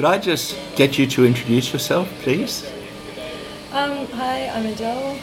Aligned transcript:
could 0.00 0.08
I 0.08 0.16
just 0.16 0.56
get 0.76 0.96
you 0.96 1.06
to 1.08 1.26
introduce 1.26 1.74
yourself, 1.74 2.08
please? 2.22 2.64
Um, 3.70 4.06
hi, 4.06 4.48
I'm 4.48 4.64
Adele. 4.64 5.18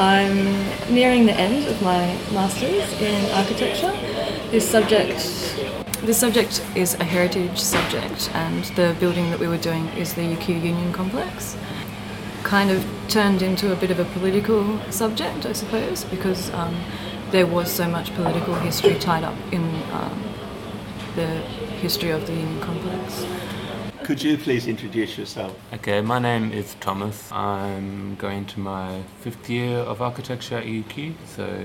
I'm 0.00 0.92
nearing 0.92 1.26
the 1.26 1.34
end 1.34 1.68
of 1.68 1.80
my 1.80 2.18
master's 2.32 2.92
in 3.00 3.30
architecture. 3.30 3.92
This 4.50 4.68
subject, 4.68 5.20
this 6.02 6.18
subject 6.18 6.60
is 6.74 6.94
a 6.94 7.04
heritage 7.04 7.56
subject, 7.60 8.34
and 8.34 8.64
the 8.74 8.96
building 8.98 9.30
that 9.30 9.38
we 9.38 9.46
were 9.46 9.62
doing 9.62 9.86
is 9.90 10.14
the 10.14 10.22
UQ 10.22 10.60
Union 10.60 10.92
Complex. 10.92 11.56
Kind 12.42 12.72
of 12.72 12.84
turned 13.06 13.42
into 13.42 13.72
a 13.72 13.76
bit 13.76 13.92
of 13.92 14.00
a 14.00 14.04
political 14.06 14.80
subject, 14.90 15.46
I 15.46 15.52
suppose, 15.52 16.02
because 16.02 16.52
um, 16.54 16.76
there 17.30 17.46
was 17.46 17.70
so 17.70 17.88
much 17.88 18.12
political 18.16 18.56
history 18.56 18.98
tied 18.98 19.22
up 19.22 19.36
in 19.52 19.62
um, 19.92 20.20
the 21.14 21.28
history 21.84 22.10
of 22.10 22.26
the 22.26 22.32
Union 22.32 22.60
Complex. 22.60 23.24
Could 24.10 24.24
you 24.24 24.36
please 24.36 24.66
introduce 24.66 25.16
yourself? 25.16 25.56
Okay, 25.72 26.00
my 26.00 26.18
name 26.18 26.50
is 26.50 26.74
Thomas. 26.80 27.30
I'm 27.30 28.16
going 28.16 28.44
to 28.46 28.58
my 28.58 29.02
fifth 29.20 29.48
year 29.48 29.76
of 29.76 30.02
architecture 30.02 30.58
at 30.58 30.64
UQ, 30.64 31.14
so 31.26 31.64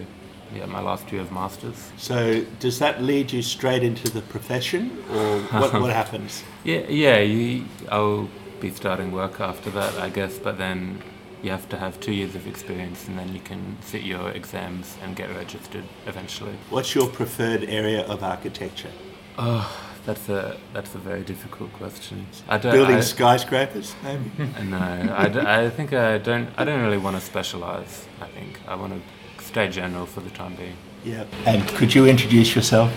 yeah, 0.54 0.68
my 0.68 0.80
last 0.80 1.12
year 1.12 1.22
of 1.22 1.32
masters. 1.32 1.92
So, 1.98 2.46
does 2.60 2.78
that 2.78 3.02
lead 3.02 3.32
you 3.34 3.42
straight 3.42 3.82
into 3.82 4.12
the 4.12 4.22
profession, 4.22 5.04
or 5.12 5.40
what, 5.40 5.74
what 5.74 5.92
happens? 6.02 6.44
Yeah, 6.64 6.82
yeah, 6.88 7.18
you, 7.18 7.66
I'll 7.90 8.30
be 8.60 8.70
starting 8.70 9.12
work 9.12 9.40
after 9.40 9.72
that, 9.72 9.96
I 9.96 10.10
guess, 10.10 10.38
but 10.38 10.60
then 10.60 11.02
you 11.42 11.50
have 11.50 11.68
to 11.70 11.78
have 11.78 12.00
two 12.00 12.14
years 12.14 12.36
of 12.36 12.46
experience 12.46 13.08
and 13.08 13.18
then 13.18 13.34
you 13.34 13.40
can 13.40 13.76
sit 13.82 14.04
your 14.04 14.30
exams 14.30 14.98
and 15.02 15.16
get 15.16 15.36
registered 15.36 15.86
eventually. 16.06 16.54
What's 16.70 16.94
your 16.94 17.08
preferred 17.08 17.64
area 17.64 18.06
of 18.06 18.22
architecture? 18.22 18.92
Oh, 19.40 19.85
that's 20.06 20.30
a 20.30 20.58
that's 20.74 20.94
a 20.96 20.98
very 21.00 21.24
difficult 21.24 21.74
question. 21.74 22.28
I 22.48 22.58
don't, 22.58 22.72
Building 22.72 22.98
I, 22.98 23.02
skyscrapers, 23.02 23.96
maybe. 24.04 24.32
No, 24.64 24.78
I, 24.78 25.66
I 25.66 25.70
think 25.70 25.94
I 25.94 26.18
don't. 26.20 26.48
I 26.58 26.64
don't 26.64 26.82
really 26.82 26.98
want 26.98 27.16
to 27.16 27.22
specialize. 27.22 28.06
I 28.22 28.28
think 28.28 28.60
I 28.68 28.76
want 28.76 28.94
to 28.94 29.44
stay 29.44 29.68
general 29.70 30.06
for 30.06 30.22
the 30.22 30.30
time 30.30 30.56
being. 30.56 30.78
Yeah. 31.04 31.26
And 31.46 31.68
could 31.70 31.94
you 31.94 32.06
introduce 32.08 32.56
yourself? 32.56 32.92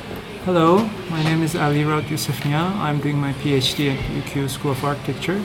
Hello, 0.44 0.88
my 1.10 1.22
name 1.22 1.42
is 1.42 1.54
Ali 1.56 1.84
Rad 1.84 2.04
Yousefnia. 2.04 2.62
I'm 2.76 3.00
doing 3.00 3.18
my 3.18 3.32
PhD 3.34 3.94
at 3.94 3.98
UQ 3.98 4.48
School 4.48 4.72
of 4.72 4.84
Architecture, 4.84 5.42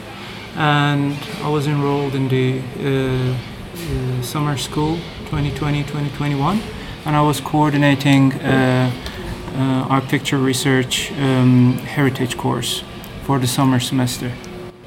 and 0.56 1.18
I 1.42 1.50
was 1.50 1.68
enrolled 1.68 2.16
in 2.16 2.28
the 2.28 2.60
uh, 2.60 3.34
uh, 3.34 4.22
summer 4.22 4.58
school 4.58 4.98
2020-2021, 5.30 6.62
and 7.06 7.16
I 7.16 7.22
was 7.22 7.42
coordinating. 7.42 8.34
Uh, 8.34 8.92
architecture 9.90 10.38
research 10.38 11.12
um, 11.14 11.74
heritage 11.78 12.38
course 12.38 12.84
for 13.24 13.40
the 13.40 13.48
summer 13.48 13.80
semester. 13.80 14.32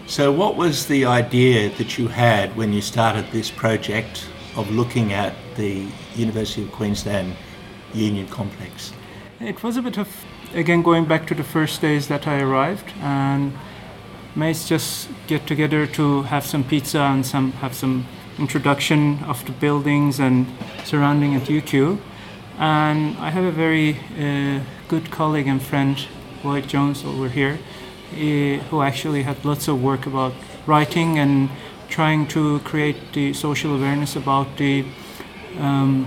So, 0.06 0.30
what 0.30 0.56
was 0.56 0.86
the 0.86 1.04
idea 1.04 1.70
that 1.78 1.98
you 1.98 2.08
had 2.08 2.56
when 2.56 2.72
you 2.72 2.80
started 2.80 3.26
this 3.32 3.50
project 3.50 4.28
of 4.56 4.70
looking 4.70 5.12
at 5.12 5.34
the 5.56 5.86
University 6.14 6.62
of 6.62 6.70
Queensland 6.72 7.34
Union 7.92 8.28
Complex? 8.28 8.92
It 9.40 9.62
was 9.62 9.76
a 9.76 9.82
bit 9.82 9.98
of, 9.98 10.08
again, 10.54 10.82
going 10.82 11.06
back 11.06 11.26
to 11.26 11.34
the 11.34 11.44
first 11.44 11.80
days 11.80 12.08
that 12.08 12.26
I 12.26 12.40
arrived, 12.40 12.92
and 13.00 13.52
mates 14.36 14.68
just 14.68 15.08
get 15.26 15.46
together 15.46 15.86
to 15.86 16.22
have 16.22 16.46
some 16.46 16.62
pizza 16.62 17.00
and 17.00 17.26
some 17.26 17.52
have 17.52 17.74
some 17.74 18.06
introduction 18.38 19.18
of 19.24 19.44
the 19.46 19.52
buildings 19.52 20.20
and 20.20 20.46
surrounding 20.84 21.34
at 21.34 21.42
UQ. 21.48 21.98
And 22.58 23.16
I 23.18 23.30
have 23.30 23.44
a 23.44 23.52
very 23.52 23.98
uh, 24.18 24.60
good 24.88 25.10
colleague 25.10 25.46
and 25.46 25.60
friend, 25.60 26.06
Lloyd 26.42 26.66
Jones, 26.68 27.04
over 27.04 27.28
here, 27.28 27.58
uh, 28.12 28.16
who 28.70 28.82
actually 28.82 29.24
had 29.24 29.44
lots 29.44 29.68
of 29.68 29.82
work 29.82 30.06
about 30.06 30.32
writing 30.66 31.18
and 31.18 31.50
trying 31.88 32.26
to 32.28 32.60
create 32.60 33.12
the 33.12 33.32
social 33.34 33.74
awareness 33.74 34.16
about 34.16 34.56
the 34.56 34.84
um, 35.58 36.04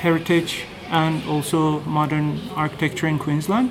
heritage 0.00 0.64
and 0.88 1.22
also 1.28 1.80
modern 1.80 2.40
architecture 2.54 3.06
in 3.06 3.18
Queensland. 3.18 3.70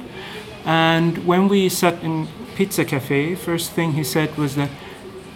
And 0.65 1.25
when 1.25 1.47
we 1.47 1.69
sat 1.69 2.03
in 2.03 2.27
Pizza 2.55 2.85
Cafe, 2.85 3.35
first 3.35 3.71
thing 3.71 3.93
he 3.93 4.03
said 4.03 4.37
was 4.37 4.55
that, 4.55 4.69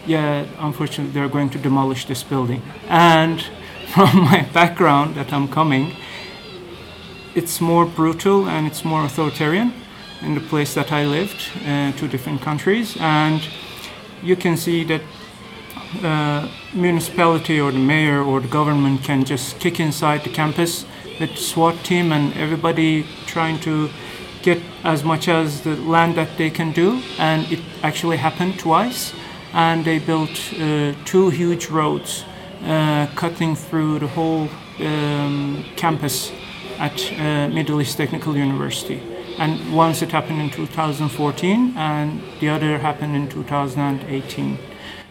yeah, 0.06 0.46
unfortunately, 0.60 1.14
they're 1.14 1.30
going 1.30 1.50
to 1.50 1.58
demolish 1.58 2.06
this 2.06 2.24
building. 2.24 2.62
And 2.88 3.42
from 3.94 4.20
my 4.20 4.48
background 4.54 5.16
that 5.16 5.34
I'm 5.34 5.48
coming, 5.48 5.96
it's 7.36 7.60
more 7.60 7.86
brutal 7.86 8.48
and 8.48 8.66
it's 8.66 8.86
more 8.86 9.04
authoritarian 9.04 9.74
in 10.22 10.34
the 10.34 10.42
place 10.42 10.74
that 10.74 10.92
I 10.92 11.06
lived, 11.06 11.52
uh, 11.68 11.92
two 11.92 12.08
different 12.08 12.42
countries, 12.42 12.98
and 13.00 13.42
you 14.24 14.36
can 14.36 14.58
see 14.58 14.84
that 14.86 15.02
the 16.02 16.50
municipality 16.74 17.60
or 17.60 17.72
the 17.72 17.80
mayor 17.80 18.24
or 18.24 18.40
the 18.40 18.48
government 18.48 19.04
can 19.04 19.24
just 19.26 19.60
kick 19.60 19.80
inside 19.80 20.24
the 20.24 20.30
campus 20.30 20.86
with 21.20 21.38
SWAT 21.38 21.76
team 21.84 22.12
and 22.12 22.34
everybody 22.34 23.06
trying 23.28 23.60
to 23.60 23.90
get 24.42 24.62
as 24.84 25.04
much 25.04 25.28
as 25.28 25.62
the 25.62 25.76
land 25.76 26.16
that 26.16 26.38
they 26.38 26.50
can 26.50 26.72
do, 26.72 27.02
and 27.20 27.52
it 27.52 27.60
actually 27.84 28.18
happened 28.18 28.58
twice. 28.58 29.14
And 29.54 29.86
they 29.86 30.00
built 30.00 30.54
uh, 30.60 30.94
two 31.06 31.30
huge 31.30 31.68
roads 31.68 32.26
uh, 32.66 33.08
cutting 33.16 33.56
through 33.56 34.00
the 34.00 34.08
whole 34.08 34.50
um, 34.80 35.64
campus 35.78 36.32
at 36.80 37.12
uh, 37.14 37.50
Middle 37.54 37.82
East 37.82 37.98
Technical 37.98 38.36
University. 38.36 39.02
And 39.38 39.74
once 39.74 40.02
it 40.02 40.12
happened 40.12 40.42
in 40.42 40.50
2014, 40.50 41.74
and 41.76 42.22
the 42.40 42.50
other 42.50 42.78
happened 42.78 43.16
in 43.16 43.28
2018. 43.28 44.58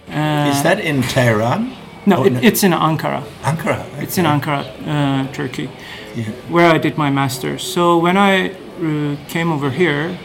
Uh, 0.08 0.50
Is 0.50 0.62
that 0.62 0.80
in 0.80 1.02
Tehran? 1.02 1.75
No, 2.06 2.25
it, 2.25 2.44
it's 2.44 2.62
in 2.62 2.72
Ankara. 2.72 3.22
Ankara. 3.42 3.80
Okay. 3.80 4.02
It's 4.02 4.19
in 4.19 4.26
Ankara, 4.26 4.64
uh, 4.86 5.32
Turkey, 5.32 5.70
yeah. 6.14 6.25
where 6.48 6.70
I 6.70 6.78
did 6.78 6.98
my 6.98 7.10
master's. 7.10 7.62
So 7.62 7.98
when 7.98 8.16
I 8.16 8.50
uh, 8.50 9.16
came 9.28 9.50
over 9.50 9.70
here, 9.70 10.19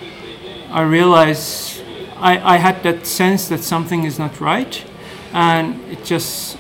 I 0.72 0.82
realized 0.82 1.82
I, 2.18 2.56
I 2.56 2.58
had 2.58 2.84
that 2.84 3.06
sense 3.06 3.48
that 3.48 3.64
something 3.64 4.04
is 4.04 4.20
not 4.20 4.42
right, 4.42 4.84
and 5.32 5.82
it 5.90 6.04
just 6.04 6.58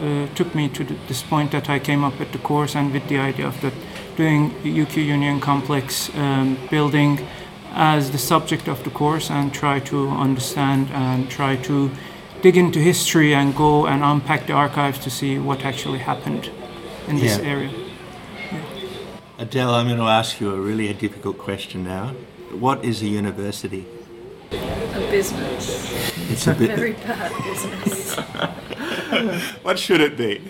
uh, 0.00 0.34
took 0.34 0.54
me 0.54 0.68
to 0.68 0.84
this 1.08 1.22
point 1.22 1.50
that 1.52 1.68
I 1.68 1.78
came 1.78 2.04
up 2.04 2.18
with 2.18 2.32
the 2.32 2.38
course 2.38 2.74
and 2.74 2.92
with 2.92 3.08
the 3.08 3.18
idea 3.18 3.46
of 3.46 3.60
that 3.60 3.72
doing 4.16 4.50
UQ 4.62 5.04
Union 5.04 5.40
Complex 5.40 6.14
um, 6.14 6.56
building 6.70 7.26
as 7.72 8.10
the 8.10 8.18
subject 8.18 8.68
of 8.68 8.82
the 8.84 8.90
course 8.90 9.30
and 9.30 9.52
try 9.52 9.80
to 9.80 10.08
understand 10.08 10.88
and 10.92 11.28
try 11.28 11.56
to 11.56 11.90
dig 12.42 12.56
into 12.56 12.78
history 12.78 13.34
and 13.34 13.56
go 13.56 13.86
and 13.86 14.04
unpack 14.04 14.46
the 14.46 14.52
archives 14.52 14.98
to 14.98 15.10
see 15.10 15.38
what 15.38 15.64
actually 15.64 15.98
happened 15.98 16.50
in 17.08 17.16
this 17.16 17.38
yeah. 17.38 17.44
area. 17.44 17.70
Yeah. 17.70 18.62
Adele, 19.38 19.74
I'm 19.74 19.86
going 19.86 19.98
to 19.98 20.04
ask 20.04 20.40
you 20.40 20.54
a 20.54 20.60
really 20.60 20.88
a 20.88 20.94
difficult 20.94 21.38
question 21.38 21.84
now. 21.84 22.14
What 22.52 22.84
is 22.84 23.02
a 23.02 23.06
university? 23.06 23.86
A 24.52 25.08
business. 25.10 25.92
It's 26.30 26.46
a, 26.46 26.52
a 26.52 26.54
very 26.54 26.92
bad 26.92 27.32
business. 27.44 28.16
what 29.62 29.78
should 29.78 30.00
it 30.00 30.16
be? 30.16 30.42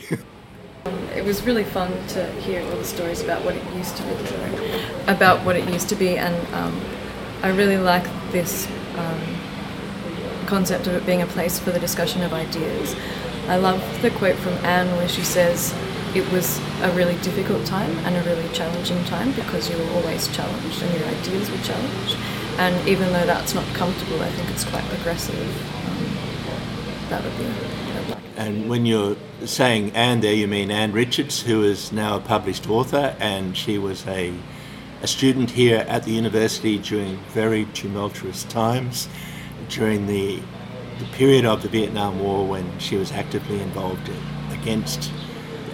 It 1.14 1.24
was 1.24 1.42
really 1.44 1.64
fun 1.64 1.90
to 2.08 2.30
hear 2.40 2.62
all 2.62 2.76
the 2.76 2.84
stories 2.84 3.22
about 3.22 3.44
what 3.44 3.54
it 3.54 3.74
used 3.74 3.96
to 3.96 4.02
be, 4.02 4.26
sorry, 4.26 4.84
about 5.06 5.44
what 5.44 5.56
it 5.56 5.68
used 5.68 5.88
to 5.90 5.94
be, 5.94 6.16
and 6.18 6.54
um, 6.54 6.80
I 7.42 7.48
really 7.48 7.78
like 7.78 8.04
this 8.32 8.68
um, 8.96 9.20
concept 10.46 10.86
of 10.86 10.94
it 10.94 11.06
being 11.06 11.22
a 11.22 11.26
place 11.26 11.58
for 11.58 11.70
the 11.70 11.80
discussion 11.80 12.22
of 12.22 12.32
ideas. 12.32 12.94
I 13.48 13.56
love 13.56 13.80
the 14.02 14.10
quote 14.10 14.36
from 14.36 14.54
Anne 14.64 14.88
where 14.96 15.08
she 15.08 15.22
says, 15.22 15.74
it 16.14 16.30
was 16.30 16.58
a 16.82 16.90
really 16.92 17.16
difficult 17.22 17.66
time 17.66 17.90
and 18.06 18.16
a 18.16 18.22
really 18.22 18.48
challenging 18.52 19.02
time 19.04 19.32
because 19.32 19.68
you 19.68 19.76
were 19.76 19.90
always 19.94 20.28
challenged 20.28 20.80
and 20.82 20.98
your 20.98 21.08
ideas 21.08 21.50
were 21.50 21.58
challenged. 21.58 22.16
And 22.58 22.88
even 22.88 23.12
though 23.12 23.26
that's 23.26 23.54
not 23.54 23.66
comfortable, 23.74 24.20
I 24.22 24.30
think 24.30 24.50
it's 24.50 24.64
quite 24.64 24.84
progressive. 24.84 25.36
Um, 25.88 27.08
that 27.10 27.22
would 27.24 27.36
be 27.38 27.74
and 28.36 28.68
when 28.68 28.84
you're 28.84 29.16
saying 29.44 29.92
Anne 29.92 30.20
there, 30.20 30.34
you 30.34 30.48
mean 30.48 30.70
Anne 30.70 30.92
Richards, 30.92 31.40
who 31.40 31.62
is 31.62 31.92
now 31.92 32.16
a 32.16 32.20
published 32.20 32.68
author, 32.68 33.16
and 33.20 33.56
she 33.56 33.78
was 33.78 34.06
a, 34.08 34.34
a 35.02 35.06
student 35.06 35.50
here 35.50 35.84
at 35.88 36.02
the 36.02 36.10
university 36.10 36.78
during 36.78 37.16
very 37.28 37.66
tumultuous 37.66 38.42
times, 38.44 39.08
during 39.68 40.06
the, 40.06 40.40
the 40.98 41.04
period 41.12 41.44
of 41.44 41.62
the 41.62 41.68
Vietnam 41.68 42.18
War 42.20 42.46
when 42.46 42.78
she 42.80 42.96
was 42.96 43.12
actively 43.12 43.60
involved 43.60 44.08
in, 44.08 44.58
against 44.58 45.12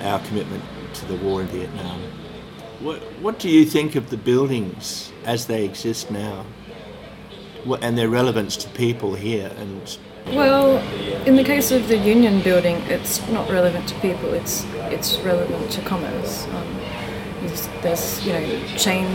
our 0.03 0.19
commitment 0.27 0.63
to 0.95 1.07
the 1.07 1.17
war 1.17 1.41
in 1.41 1.47
Vietnam. 1.49 2.01
What, 2.81 2.99
what 3.21 3.39
do 3.39 3.49
you 3.49 3.65
think 3.65 3.95
of 3.95 4.11
the 4.11 4.17
buildings 4.17 5.13
as 5.25 5.47
they 5.47 5.65
exist 5.65 6.11
now? 6.11 6.45
And 7.83 7.97
their 7.97 8.09
relevance 8.09 8.57
to 8.59 8.69
people 8.71 9.15
here 9.15 9.51
and 9.59 9.99
well, 10.27 10.79
in 11.27 11.35
the 11.35 11.43
case 11.43 11.73
of 11.73 11.89
the 11.89 11.97
union 11.97 12.41
building, 12.43 12.77
it's 12.89 13.27
not 13.29 13.51
relevant 13.51 13.89
to 13.89 13.95
people. 14.01 14.33
It's 14.33 14.65
it's 14.93 15.19
relevant 15.21 15.71
to 15.73 15.81
commerce. 15.83 16.47
Um, 16.49 16.81
there's 17.83 18.25
you 18.25 18.35
know 18.35 18.67
chain 18.77 19.07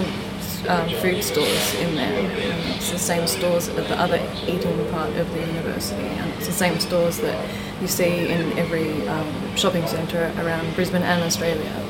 um, 0.68 0.90
food 1.02 1.24
stores 1.24 1.76
in 1.76 1.96
there. 1.96 2.20
And 2.20 2.76
it's 2.76 2.92
the 2.92 3.00
same 3.00 3.28
stores 3.28 3.70
at 3.70 3.88
the 3.88 4.00
other 4.00 4.20
eating 4.48 4.92
part 4.92 5.16
of 5.16 5.32
the 5.34 5.40
university, 5.40 6.02
and 6.02 6.34
it's 6.34 6.48
the 6.48 6.54
same 6.54 6.80
stores 6.80 7.20
that 7.20 7.50
you 7.82 7.88
see 7.88 8.28
in 8.28 8.58
every 8.58 9.08
um, 9.08 9.56
shopping 9.56 9.86
centre 9.88 10.34
around 10.38 10.76
Brisbane 10.76 11.04
and 11.04 11.24
Australia. 11.24 11.85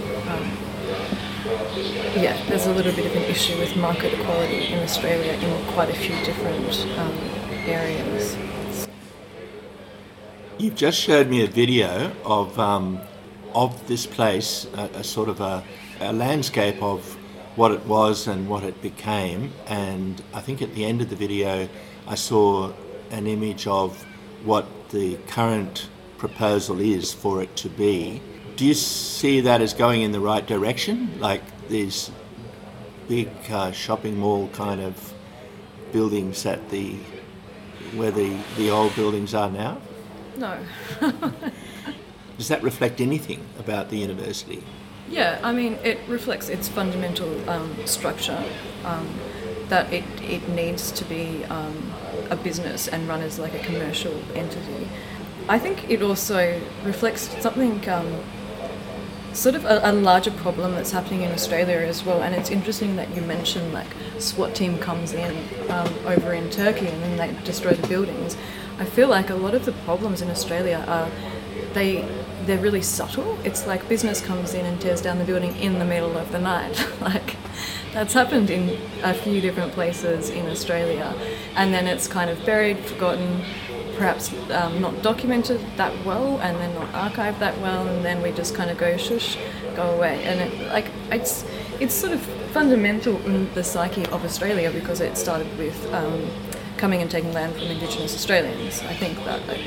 Yeah, 1.46 2.44
there's 2.48 2.66
a 2.66 2.74
little 2.74 2.92
bit 2.94 3.06
of 3.06 3.16
an 3.16 3.22
issue 3.24 3.56
with 3.60 3.76
market 3.78 4.14
equality 4.20 4.74
in 4.74 4.80
Australia 4.80 5.34
in 5.34 5.66
quite 5.74 5.92
a 5.92 5.94
few 5.94 6.16
different 6.26 6.66
um, 6.98 7.14
areas. 7.68 8.36
You've 10.58 10.76
just 10.76 11.00
showed 11.00 11.30
me 11.30 11.44
a 11.44 11.48
video 11.48 12.12
of 12.26 12.58
um, 12.58 13.00
of 13.54 13.88
this 13.88 14.08
place, 14.08 14.66
a, 14.74 14.90
a 14.96 15.04
sort 15.04 15.30
of 15.30 15.40
a, 15.40 15.64
a, 16.00 16.12
landscape 16.12 16.82
of 16.82 17.16
what 17.56 17.72
it 17.72 17.86
was 17.86 18.26
and 18.26 18.50
what 18.50 18.64
it 18.64 18.82
became. 18.82 19.54
And 19.68 20.24
I 20.34 20.42
think 20.42 20.64
at 20.64 20.74
the 20.74 20.84
end 20.84 21.02
of 21.02 21.12
the 21.12 21.16
video, 21.16 21.70
I 22.08 22.16
saw 22.16 22.74
an 23.12 23.28
image 23.28 23.68
of 23.68 24.04
what 24.44 24.66
the 24.90 25.18
current 25.28 25.90
proposal 26.18 26.80
is 26.80 27.14
for 27.14 27.44
it 27.44 27.56
to 27.58 27.70
be. 27.70 28.22
Do 28.56 28.66
you 28.66 28.74
see 28.74 29.42
that 29.42 29.62
as 29.62 29.74
going 29.74 30.02
in 30.02 30.14
the 30.14 30.22
right 30.22 30.46
direction? 30.46 31.20
Like 31.20 31.42
these 31.68 32.10
big 33.10 33.30
uh, 33.50 33.72
shopping 33.72 34.18
mall 34.18 34.48
kind 34.50 34.80
of 34.82 35.14
buildings 35.92 36.46
at 36.46 36.70
the 36.70 36.96
where 37.96 38.12
the, 38.12 38.38
the 38.58 38.70
old 38.70 38.96
buildings 38.96 39.34
are 39.34 39.50
now? 39.50 39.78
No. 40.38 40.58
Does 42.38 42.48
that 42.50 42.64
reflect 42.64 43.00
anything 43.00 43.46
about 43.60 43.90
the 43.90 43.98
university? 43.98 44.64
Yeah, 45.10 45.40
I 45.44 45.54
mean, 45.54 45.74
it 45.84 46.00
reflects 46.08 46.50
its 46.50 46.68
fundamental 46.68 47.50
um, 47.50 47.76
structure 47.86 48.44
um, 48.84 49.08
that 49.70 49.92
it, 49.94 50.04
it 50.22 50.48
needs 50.50 50.92
to 50.92 51.06
be 51.06 51.44
um, 51.46 51.94
a 52.30 52.36
business 52.36 52.88
and 52.88 53.08
run 53.08 53.22
as 53.22 53.38
like 53.40 53.54
a 53.54 53.60
commercial 53.60 54.14
entity. 54.34 54.88
I 55.48 55.60
think 55.60 55.90
it 55.90 56.02
also 56.02 56.60
reflects 56.84 57.30
something 57.42 57.88
um, 57.88 58.20
sort 59.36 59.56
of 59.56 59.66
a, 59.66 59.82
a, 59.84 59.92
larger 59.92 60.32
problem 60.32 60.76
that's 60.76 60.92
happening 60.92 61.22
in 61.22 61.32
Australia 61.32 61.78
as 61.78 62.06
well. 62.06 62.22
And 62.22 62.34
it's 62.34 62.50
interesting 62.50 62.96
that 62.96 63.14
you 63.16 63.22
mentioned 63.22 63.74
like 63.74 63.88
SWAT 64.18 64.56
team 64.56 64.78
comes 64.78 65.14
in 65.14 65.36
um, 65.70 65.94
over 66.06 66.34
in 66.34 66.50
Turkey 66.50 66.88
and 66.88 67.04
then 67.04 67.18
they 67.18 67.44
destroy 67.44 67.74
the 67.74 67.88
buildings. 67.88 68.38
I 68.80 68.86
feel 68.86 69.10
like 69.10 69.30
a 69.30 69.36
lot 69.36 69.54
of 69.54 69.66
the 69.66 69.72
problems 69.72 70.22
in 70.22 70.30
Australia 70.30 70.84
are 70.88 71.10
they 71.74 72.08
they're 72.46 72.60
really 72.60 72.82
subtle. 72.82 73.38
It's 73.44 73.66
like 73.66 73.88
business 73.90 74.22
comes 74.22 74.54
in 74.54 74.66
and 74.66 74.80
tears 74.80 75.02
down 75.02 75.18
the 75.18 75.26
building 75.26 75.56
in 75.58 75.80
the 75.80 75.86
middle 75.86 76.18
of 76.18 76.32
the 76.32 76.40
night. 76.40 76.88
like 77.02 77.36
that's 77.94 78.14
happened 78.14 78.50
in 78.50 78.80
a 79.04 79.14
few 79.14 79.42
different 79.42 79.72
places 79.74 80.30
in 80.30 80.46
Australia, 80.48 81.14
and 81.56 81.74
then 81.74 81.88
it's 81.88 82.08
kind 82.08 82.30
of 82.30 82.46
buried, 82.46 82.78
forgotten 82.80 83.44
perhaps 83.98 84.34
um, 84.52 84.82
not 84.82 85.02
documented 85.02 85.60
that 85.78 85.94
well 86.06 86.40
and 86.40 86.58
then 86.58 86.74
not 86.76 86.92
archived 86.92 87.40
that 87.40 87.58
well 87.60 87.88
and 87.88 88.04
then 88.04 88.22
we 88.22 88.32
just 88.32 88.56
kind 88.56 88.70
of 88.70 88.78
go 88.78 88.98
shush 88.98 89.38
go 89.76 89.92
away 89.92 90.24
and 90.24 90.40
it, 90.42 90.68
like 90.72 90.90
it's 91.12 91.46
it's 91.80 91.94
sort 91.94 92.14
of 92.14 92.22
fundamental 92.52 93.18
in 93.26 93.54
the 93.54 93.64
psyche 93.64 94.06
of 94.08 94.24
Australia 94.24 94.72
because 94.72 95.02
it 95.02 95.18
started 95.18 95.58
with 95.58 95.94
um, 95.94 96.30
coming 96.78 97.02
and 97.02 97.10
taking 97.10 97.34
land 97.34 97.54
from 97.54 97.64
Indigenous 97.64 98.14
Australians. 98.14 98.82
I 98.84 98.94
think 98.94 99.18
that 99.26 99.46
like, 99.48 99.60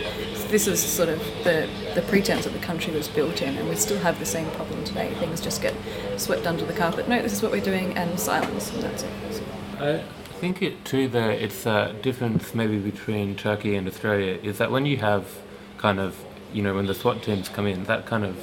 this 0.48 0.66
is 0.66 0.82
sort 0.82 1.08
of 1.08 1.18
the, 1.44 1.68
the 1.94 2.02
pretense 2.02 2.44
that 2.44 2.52
the 2.52 2.58
country 2.58 2.92
was 2.92 3.08
built 3.08 3.42
in, 3.42 3.56
and 3.56 3.68
we 3.68 3.76
still 3.76 3.98
have 3.98 4.18
the 4.18 4.26
same 4.26 4.50
problem 4.52 4.84
today. 4.84 5.12
Things 5.14 5.40
just 5.40 5.62
get 5.62 5.74
swept 6.16 6.46
under 6.46 6.64
the 6.64 6.72
carpet. 6.72 7.08
No, 7.08 7.20
this 7.20 7.32
is 7.32 7.42
what 7.42 7.52
we're 7.52 7.60
doing, 7.60 7.96
and 7.96 8.18
silence, 8.18 8.72
and 8.72 8.82
that's 8.82 9.02
it. 9.02 9.42
I 9.80 10.02
think 10.38 10.62
it 10.62 10.84
too. 10.84 11.08
The 11.08 11.44
it's 11.44 11.66
a 11.66 11.94
difference 12.02 12.54
maybe 12.54 12.78
between 12.78 13.34
Turkey 13.34 13.74
and 13.74 13.86
Australia 13.86 14.38
is 14.42 14.58
that 14.58 14.70
when 14.70 14.86
you 14.86 14.98
have 14.98 15.24
kind 15.78 15.98
of 15.98 16.24
you 16.52 16.62
know 16.62 16.74
when 16.74 16.86
the 16.86 16.94
SWAT 16.94 17.22
teams 17.22 17.48
come 17.48 17.66
in, 17.66 17.84
that 17.84 18.06
kind 18.06 18.24
of 18.24 18.36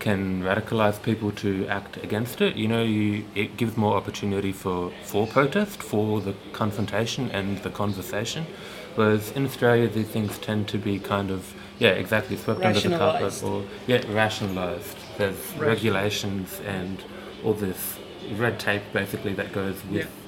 can 0.00 0.42
radicalize 0.42 1.02
people 1.02 1.30
to 1.32 1.66
act 1.68 1.96
against 2.04 2.40
it. 2.42 2.56
You 2.56 2.68
know, 2.68 2.82
you, 2.82 3.24
it 3.34 3.56
gives 3.56 3.76
more 3.76 3.96
opportunity 3.96 4.52
for 4.52 4.92
for 5.02 5.26
protest, 5.26 5.82
for 5.82 6.20
the 6.20 6.34
confrontation 6.52 7.30
and 7.30 7.58
the 7.58 7.70
conversation. 7.70 8.46
Whereas 8.94 9.32
in 9.32 9.44
Australia, 9.46 9.88
these 9.88 10.08
things 10.08 10.38
tend 10.38 10.68
to 10.68 10.78
be 10.78 10.98
kind 10.98 11.30
of 11.30 11.54
yeah, 11.78 11.90
exactly 11.90 12.36
swept 12.36 12.62
under 12.62 12.80
the 12.80 12.96
carpet 12.98 13.42
or 13.42 13.64
yeah, 13.86 14.02
rationalized. 14.12 14.98
There's 15.18 15.42
regulations 15.56 16.60
and 16.66 17.02
all 17.42 17.54
this 17.54 17.98
red 18.32 18.60
tape 18.60 18.82
basically 18.92 19.34
that 19.34 19.52
goes 19.52 19.82
with. 19.86 20.02
Yeah 20.02 20.23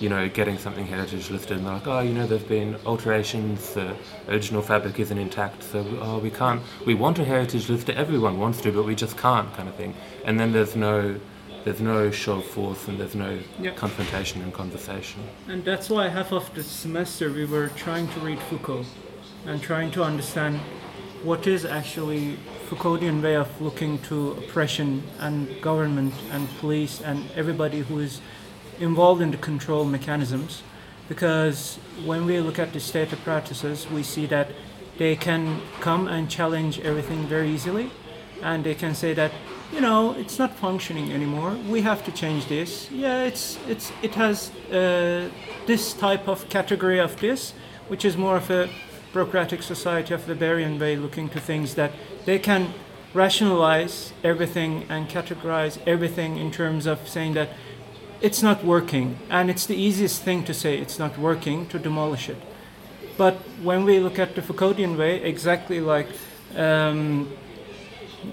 you 0.00 0.08
know, 0.08 0.28
getting 0.28 0.58
something 0.58 0.86
heritage 0.86 1.30
listed 1.30 1.58
and 1.58 1.66
they're 1.66 1.74
like, 1.74 1.86
oh, 1.86 2.00
you 2.00 2.12
know, 2.12 2.26
there's 2.26 2.42
been 2.42 2.74
alterations, 2.86 3.74
the 3.74 3.94
original 4.28 4.62
fabric 4.62 4.98
isn't 4.98 5.18
intact, 5.18 5.62
so 5.62 5.84
oh, 6.00 6.18
we 6.18 6.30
can't, 6.30 6.62
we 6.86 6.94
want 6.94 7.18
a 7.18 7.24
heritage 7.24 7.68
list, 7.68 7.90
everyone 7.90 8.38
wants 8.38 8.60
to, 8.62 8.72
but 8.72 8.84
we 8.84 8.94
just 8.94 9.16
can't, 9.18 9.52
kind 9.54 9.68
of 9.68 9.74
thing. 9.74 9.94
And 10.24 10.40
then 10.40 10.52
there's 10.52 10.74
no, 10.74 11.20
there's 11.64 11.80
no 11.80 12.10
show 12.10 12.38
of 12.38 12.46
force 12.46 12.88
and 12.88 12.98
there's 12.98 13.14
no 13.14 13.38
confrontation 13.76 14.40
and 14.40 14.52
conversation. 14.54 15.22
And 15.48 15.64
that's 15.64 15.90
why 15.90 16.08
half 16.08 16.32
of 16.32 16.52
the 16.54 16.62
semester 16.62 17.30
we 17.30 17.44
were 17.44 17.68
trying 17.68 18.08
to 18.08 18.20
read 18.20 18.38
Foucault 18.38 18.86
and 19.46 19.60
trying 19.60 19.90
to 19.92 20.02
understand 20.02 20.60
what 21.22 21.46
is 21.46 21.66
actually 21.66 22.38
Foucauldian 22.70 23.22
way 23.22 23.36
of 23.36 23.60
looking 23.60 23.98
to 23.98 24.32
oppression 24.32 25.02
and 25.18 25.60
government 25.60 26.14
and 26.30 26.48
police 26.58 27.02
and 27.02 27.30
everybody 27.32 27.80
who 27.80 27.98
is 27.98 28.22
involved 28.80 29.22
in 29.22 29.30
the 29.30 29.36
control 29.36 29.84
mechanisms 29.84 30.62
because 31.08 31.78
when 32.04 32.24
we 32.24 32.40
look 32.40 32.58
at 32.58 32.72
the 32.72 32.80
state 32.80 33.12
of 33.12 33.20
practices, 33.24 33.88
we 33.90 34.02
see 34.02 34.26
that 34.26 34.48
they 34.98 35.16
can 35.16 35.60
come 35.80 36.06
and 36.08 36.30
challenge 36.30 36.78
everything 36.80 37.26
very 37.26 37.50
easily. 37.50 37.90
And 38.42 38.64
they 38.64 38.74
can 38.74 38.94
say 38.94 39.12
that 39.14 39.32
you 39.72 39.80
know 39.80 40.12
it's 40.12 40.38
not 40.38 40.54
functioning 40.56 41.12
anymore. 41.12 41.56
We 41.68 41.82
have 41.82 42.04
to 42.04 42.12
change 42.12 42.46
this. 42.46 42.90
Yeah 42.90 43.24
it's 43.24 43.58
it's 43.68 43.92
it 44.02 44.14
has 44.14 44.50
uh, 44.72 45.28
this 45.66 45.92
type 45.92 46.28
of 46.28 46.48
category 46.48 46.98
of 47.00 47.20
this 47.20 47.54
which 47.88 48.04
is 48.04 48.16
more 48.16 48.36
of 48.36 48.50
a 48.50 48.70
bureaucratic 49.12 49.62
society 49.62 50.14
of 50.14 50.24
the 50.26 50.34
Weberian 50.34 50.78
way 50.78 50.96
looking 50.96 51.28
to 51.30 51.40
things 51.40 51.74
that 51.74 51.90
they 52.24 52.38
can 52.38 52.72
rationalize 53.12 54.12
everything 54.22 54.86
and 54.88 55.08
categorize 55.08 55.78
everything 55.86 56.36
in 56.36 56.50
terms 56.50 56.86
of 56.86 57.08
saying 57.08 57.34
that 57.34 57.48
it's 58.20 58.42
not 58.42 58.64
working. 58.64 59.18
And 59.28 59.50
it's 59.50 59.66
the 59.66 59.76
easiest 59.76 60.22
thing 60.22 60.44
to 60.44 60.54
say 60.54 60.78
it's 60.78 60.98
not 60.98 61.18
working 61.18 61.66
to 61.68 61.78
demolish 61.78 62.28
it. 62.28 62.38
But 63.16 63.34
when 63.62 63.84
we 63.84 63.98
look 63.98 64.18
at 64.18 64.34
the 64.34 64.42
Foucauldian 64.42 64.96
way, 64.96 65.22
exactly 65.22 65.80
like 65.80 66.08
um, 66.56 67.32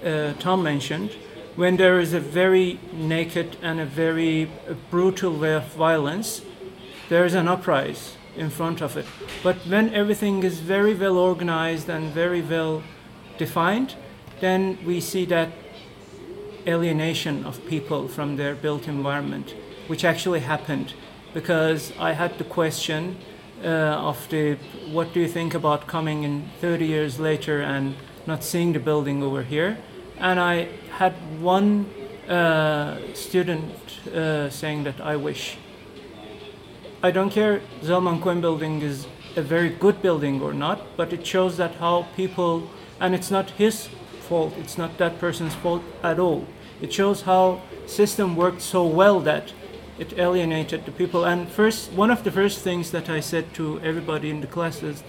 uh, 0.04 0.32
Tom 0.38 0.62
mentioned, 0.62 1.10
when 1.56 1.76
there 1.76 1.98
is 1.98 2.14
a 2.14 2.20
very 2.20 2.78
naked 2.92 3.56
and 3.62 3.80
a 3.80 3.86
very 3.86 4.50
brutal 4.90 5.36
way 5.36 5.54
of 5.54 5.66
violence, 5.74 6.42
there 7.08 7.24
is 7.24 7.34
an 7.34 7.48
uprising 7.48 8.14
in 8.36 8.50
front 8.50 8.80
of 8.80 8.96
it. 8.96 9.06
But 9.42 9.56
when 9.66 9.92
everything 9.92 10.44
is 10.44 10.60
very 10.60 10.94
well 10.94 11.16
organized 11.16 11.88
and 11.88 12.12
very 12.12 12.40
well 12.40 12.82
defined, 13.36 13.96
then 14.40 14.78
we 14.84 15.00
see 15.00 15.24
that 15.26 15.50
alienation 16.66 17.44
of 17.44 17.66
people 17.66 18.06
from 18.06 18.36
their 18.36 18.54
built 18.54 18.86
environment 18.86 19.54
which 19.88 20.04
actually 20.04 20.40
happened 20.40 20.94
because 21.34 21.92
I 21.98 22.12
had 22.12 22.38
the 22.38 22.44
question 22.44 23.16
uh, 23.64 23.66
of 24.10 24.28
the 24.28 24.56
what 24.92 25.12
do 25.12 25.20
you 25.20 25.28
think 25.28 25.54
about 25.54 25.86
coming 25.86 26.22
in 26.22 26.48
30 26.60 26.86
years 26.86 27.18
later 27.18 27.60
and 27.60 27.96
not 28.26 28.44
seeing 28.44 28.72
the 28.72 28.78
building 28.78 29.22
over 29.22 29.42
here? 29.42 29.78
And 30.18 30.38
I 30.38 30.68
had 30.98 31.14
one 31.40 31.86
uh, 32.28 32.98
student 33.14 33.72
uh, 34.14 34.50
saying 34.50 34.84
that 34.84 35.00
I 35.00 35.16
wish. 35.16 35.56
I 37.02 37.10
don't 37.10 37.30
care 37.30 37.60
Zelman 37.82 38.22
Cowen 38.22 38.40
building 38.40 38.82
is 38.82 39.06
a 39.36 39.42
very 39.42 39.70
good 39.70 40.02
building 40.02 40.40
or 40.42 40.52
not 40.52 40.96
but 40.96 41.12
it 41.12 41.24
shows 41.26 41.56
that 41.56 41.76
how 41.76 42.06
people 42.16 42.68
and 43.00 43.14
it's 43.14 43.30
not 43.30 43.50
his 43.50 43.88
fault 44.28 44.52
it's 44.58 44.76
not 44.76 44.98
that 44.98 45.18
person's 45.18 45.54
fault 45.54 45.82
at 46.02 46.18
all. 46.18 46.46
It 46.80 46.92
shows 46.92 47.22
how 47.22 47.62
system 47.86 48.36
worked 48.36 48.60
so 48.62 48.84
well 48.86 49.20
that 49.20 49.52
it 49.98 50.18
alienated 50.18 50.84
the 50.84 50.92
people. 50.92 51.24
And 51.24 51.48
first, 51.48 51.92
one 51.92 52.10
of 52.10 52.22
the 52.22 52.30
first 52.30 52.60
things 52.60 52.90
that 52.90 53.08
I 53.08 53.20
said 53.20 53.52
to 53.54 53.80
everybody 53.80 54.30
in 54.30 54.40
the 54.40 54.46
class 54.46 54.82
is, 54.82 55.02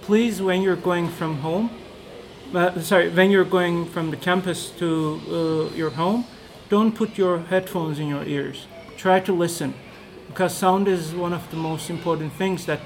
please, 0.00 0.40
when 0.40 0.62
you're 0.62 0.76
going 0.76 1.08
from 1.08 1.38
home, 1.38 1.70
uh, 2.54 2.80
sorry, 2.80 3.10
when 3.10 3.30
you're 3.30 3.44
going 3.44 3.84
from 3.84 4.10
the 4.10 4.16
campus 4.16 4.70
to 4.78 5.20
uh, 5.28 5.76
your 5.76 5.90
home, 5.90 6.24
don't 6.70 6.92
put 6.92 7.18
your 7.18 7.40
headphones 7.40 7.98
in 7.98 8.08
your 8.08 8.24
ears. 8.24 8.66
Try 8.96 9.20
to 9.20 9.32
listen, 9.32 9.74
because 10.28 10.56
sound 10.56 10.88
is 10.88 11.14
one 11.14 11.32
of 11.32 11.50
the 11.50 11.56
most 11.56 11.90
important 11.90 12.32
things 12.32 12.64
that 12.66 12.80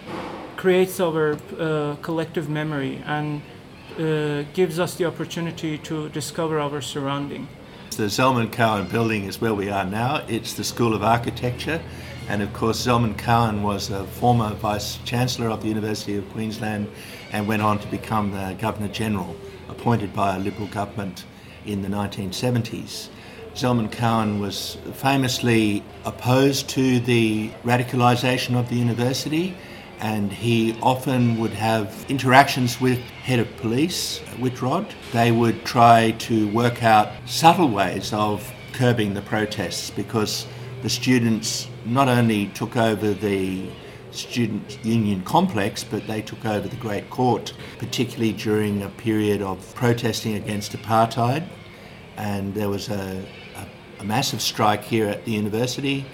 creates 0.56 1.00
our 1.00 1.38
uh, 1.58 1.96
collective 2.02 2.48
memory 2.48 3.02
and 3.06 3.42
uh, 3.98 4.42
gives 4.52 4.78
us 4.78 4.94
the 4.94 5.04
opportunity 5.04 5.78
to 5.78 6.08
discover 6.08 6.58
our 6.58 6.80
surrounding. 6.80 7.48
The 7.96 8.04
Zelman 8.04 8.50
Cowen 8.50 8.86
building 8.86 9.24
is 9.24 9.40
where 9.40 9.52
we 9.52 9.68
are 9.68 9.84
now. 9.84 10.24
It's 10.26 10.54
the 10.54 10.64
School 10.64 10.94
of 10.94 11.02
Architecture. 11.02 11.82
And 12.26 12.40
of 12.40 12.50
course, 12.54 12.86
Zelman 12.86 13.18
Cowen 13.18 13.62
was 13.62 13.90
a 13.90 14.06
former 14.06 14.54
Vice 14.54 14.96
Chancellor 15.04 15.50
of 15.50 15.60
the 15.60 15.68
University 15.68 16.16
of 16.16 16.26
Queensland 16.30 16.88
and 17.32 17.46
went 17.46 17.60
on 17.60 17.78
to 17.80 17.86
become 17.88 18.30
the 18.30 18.56
Governor 18.58 18.88
General, 18.88 19.36
appointed 19.68 20.14
by 20.14 20.36
a 20.36 20.38
Liberal 20.38 20.68
government 20.68 21.24
in 21.66 21.82
the 21.82 21.88
1970s. 21.88 23.08
Zelman 23.54 23.92
Cowen 23.92 24.40
was 24.40 24.78
famously 24.94 25.84
opposed 26.06 26.70
to 26.70 26.98
the 27.00 27.50
radicalisation 27.62 28.58
of 28.58 28.70
the 28.70 28.76
university 28.76 29.54
and 30.02 30.32
he 30.32 30.76
often 30.82 31.38
would 31.38 31.52
have 31.52 32.04
interactions 32.08 32.80
with 32.80 32.98
head 32.98 33.38
of 33.38 33.56
police 33.58 34.18
Whitrod. 34.40 34.92
They 35.12 35.30
would 35.30 35.64
try 35.64 36.10
to 36.18 36.48
work 36.52 36.82
out 36.82 37.12
subtle 37.24 37.68
ways 37.68 38.12
of 38.12 38.52
curbing 38.72 39.14
the 39.14 39.22
protests 39.22 39.90
because 39.90 40.46
the 40.82 40.90
students 40.90 41.68
not 41.84 42.08
only 42.08 42.48
took 42.48 42.76
over 42.76 43.14
the 43.14 43.68
student 44.10 44.84
union 44.84 45.22
complex, 45.22 45.84
but 45.84 46.04
they 46.08 46.20
took 46.20 46.44
over 46.44 46.66
the 46.66 46.76
Great 46.76 47.08
Court, 47.08 47.54
particularly 47.78 48.32
during 48.32 48.82
a 48.82 48.88
period 48.88 49.40
of 49.40 49.72
protesting 49.76 50.34
against 50.34 50.72
apartheid. 50.72 51.46
And 52.16 52.52
there 52.54 52.68
was 52.68 52.88
a, 52.88 53.24
a, 53.54 54.00
a 54.00 54.04
massive 54.04 54.42
strike 54.42 54.82
here 54.82 55.06
at 55.06 55.24
the 55.24 55.30
university 55.30 56.04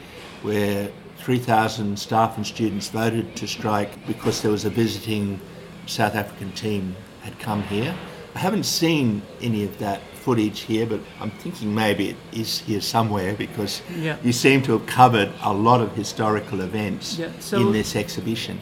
where 0.42 0.90
3,000 1.18 1.98
staff 1.98 2.36
and 2.36 2.46
students 2.46 2.88
voted 2.88 3.34
to 3.36 3.46
strike 3.46 4.06
because 4.06 4.40
there 4.42 4.50
was 4.50 4.64
a 4.64 4.70
visiting 4.70 5.40
South 5.86 6.14
African 6.14 6.52
team 6.52 6.94
had 7.22 7.38
come 7.38 7.62
here. 7.64 7.94
I 8.34 8.38
haven't 8.38 8.64
seen 8.64 9.22
any 9.42 9.64
of 9.64 9.76
that 9.78 10.00
footage 10.14 10.60
here, 10.60 10.86
but 10.86 11.00
I'm 11.20 11.30
thinking 11.42 11.74
maybe 11.74 12.10
it 12.10 12.16
is 12.32 12.60
here 12.60 12.80
somewhere 12.80 13.34
because 13.34 13.82
Yeah. 13.98 14.16
you 14.22 14.32
seem 14.32 14.62
to 14.62 14.72
have 14.72 14.86
covered 14.86 15.30
a 15.42 15.52
lot 15.52 15.80
of 15.80 15.92
historical 15.96 16.60
events 16.60 17.18
Yeah, 17.18 17.28
so- 17.40 17.60
in 17.60 17.72
this 17.72 17.96
exhibition. 17.96 18.56